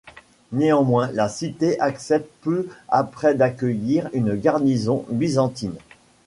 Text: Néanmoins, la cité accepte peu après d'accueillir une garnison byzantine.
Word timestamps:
Néanmoins, 0.51 1.11
la 1.13 1.29
cité 1.29 1.79
accepte 1.79 2.27
peu 2.41 2.67
après 2.89 3.35
d'accueillir 3.35 4.09
une 4.13 4.33
garnison 4.35 5.05
byzantine. 5.11 5.75